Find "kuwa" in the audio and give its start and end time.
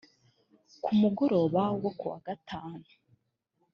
1.97-2.17